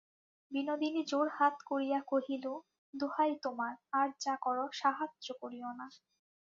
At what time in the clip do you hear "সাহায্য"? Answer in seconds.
4.73-5.27